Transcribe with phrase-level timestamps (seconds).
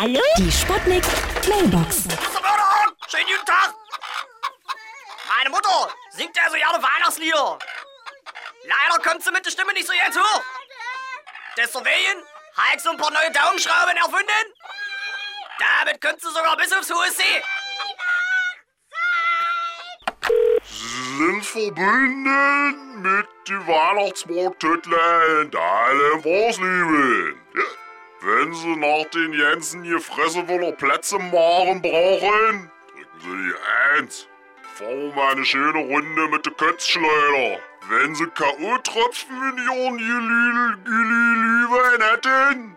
[0.00, 0.18] Hallo?
[0.38, 1.04] Die Sputnik
[1.46, 2.04] Mailbox.
[3.06, 3.74] Schönen guten Tag!
[5.28, 7.58] Meine Mutter singt ja so gerne Weihnachtslieder.
[8.64, 10.42] Leider kommt sie mit der Stimme nicht so jetzt hoch.
[11.54, 11.84] Deswegen
[12.56, 14.54] habe ich so ein paar neue Daumenschrauben erfunden.
[15.58, 17.42] Damit kommt sie sogar bis aufs hohe See.
[20.64, 27.34] Sie sind verbunden mit dem Weihnachtsmarkt-Tütlein, deinem Vorslieben.
[27.34, 27.39] Ja.
[28.22, 34.28] Wenn Sie nach den Jensen gefressen wollen Plätze machen brauchen, drücken Sie die Eins.
[34.74, 37.60] Fahren wir mal eine schöne Runde mit der Kötzschleuder.
[37.88, 42.76] Wenn Sie K.O.-Tropfen in Ihren Glühwein hätten,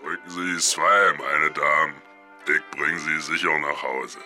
[0.00, 1.94] drücken Sie die Zwei, meine Damen.
[2.46, 4.20] Ich bring Sie sicher nach Hause.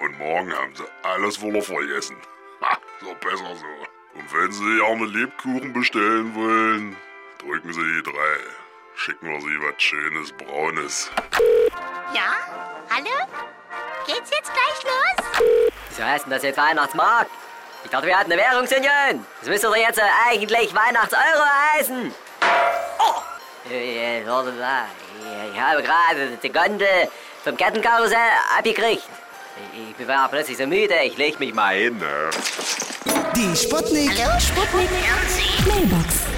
[0.00, 2.16] Und morgen haben sie alles wohl vergessen.
[2.60, 4.18] Ha, so besser so.
[4.18, 6.96] Und wenn sie auch eine Lebkuchen bestellen wollen,
[7.38, 8.67] drücken sie die drei.
[8.98, 11.08] Schicken wir sie was Schönes Braunes.
[12.12, 12.34] Ja?
[12.90, 13.14] Hallo?
[14.04, 15.70] Geht's jetzt gleich los?
[15.88, 17.30] Wieso heißt denn das jetzt Weihnachtsmarkt?
[17.84, 19.24] Ich dachte, wir hatten eine Währungsunion.
[19.40, 21.44] Das müsste doch jetzt äh, eigentlich Weihnachtseuro
[21.76, 22.12] heißen.
[22.98, 23.70] Oh!
[23.70, 24.22] Äh, äh.
[24.22, 27.08] Ich habe gerade die Gondel
[27.44, 28.18] vom Kettenkarussell
[28.58, 29.04] abgekriegt.
[29.74, 31.96] Ich bin aber plötzlich so müde, ich leg mich mal hin.
[31.98, 32.30] Ne?
[33.36, 34.10] Die Sputnik.
[34.18, 34.40] Hallo?
[34.40, 34.90] Sputnik
[35.68, 36.37] Mailbox.